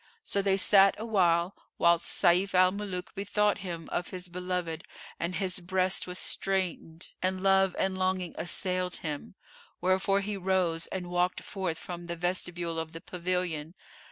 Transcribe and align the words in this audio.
So 0.23 0.41
they 0.41 0.57
sat 0.57 0.95
awhile, 0.97 1.55
whilst 1.77 2.07
Sayf 2.07 2.55
al 2.55 2.71
Muluk 2.71 3.13
bethought 3.13 3.59
him 3.59 3.87
of 3.91 4.07
his 4.07 4.29
beloved 4.29 4.83
and 5.19 5.35
his 5.35 5.59
breast 5.59 6.07
was 6.07 6.17
straitened 6.17 7.09
and 7.21 7.39
love 7.43 7.75
and 7.77 7.95
longing 7.95 8.33
assailed 8.35 8.95
him: 9.05 9.35
wherefore 9.79 10.21
he 10.21 10.37
rose 10.37 10.87
and 10.87 11.11
walked 11.11 11.43
forth 11.43 11.77
from 11.77 12.07
the 12.07 12.15
vestibule 12.15 12.79
of 12.79 12.93
the 12.93 13.01
pavilion. 13.01 13.75